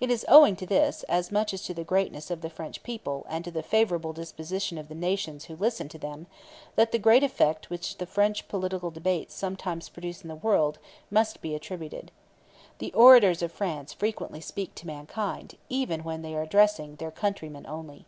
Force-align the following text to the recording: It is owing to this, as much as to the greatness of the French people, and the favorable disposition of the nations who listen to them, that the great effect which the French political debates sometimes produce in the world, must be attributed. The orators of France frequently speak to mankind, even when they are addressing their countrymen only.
It 0.00 0.10
is 0.10 0.26
owing 0.28 0.56
to 0.56 0.66
this, 0.66 1.04
as 1.04 1.30
much 1.30 1.54
as 1.54 1.62
to 1.62 1.72
the 1.72 1.84
greatness 1.84 2.28
of 2.28 2.40
the 2.40 2.50
French 2.50 2.82
people, 2.82 3.24
and 3.28 3.44
the 3.44 3.62
favorable 3.62 4.12
disposition 4.12 4.78
of 4.78 4.88
the 4.88 4.96
nations 4.96 5.44
who 5.44 5.54
listen 5.54 5.88
to 5.90 5.96
them, 5.96 6.26
that 6.74 6.90
the 6.90 6.98
great 6.98 7.22
effect 7.22 7.70
which 7.70 7.98
the 7.98 8.04
French 8.04 8.48
political 8.48 8.90
debates 8.90 9.32
sometimes 9.32 9.88
produce 9.88 10.22
in 10.22 10.28
the 10.28 10.34
world, 10.34 10.80
must 11.08 11.40
be 11.40 11.54
attributed. 11.54 12.10
The 12.78 12.92
orators 12.94 13.42
of 13.42 13.52
France 13.52 13.92
frequently 13.92 14.40
speak 14.40 14.74
to 14.74 14.88
mankind, 14.88 15.56
even 15.68 16.02
when 16.02 16.22
they 16.22 16.34
are 16.34 16.42
addressing 16.42 16.96
their 16.96 17.12
countrymen 17.12 17.64
only. 17.68 18.06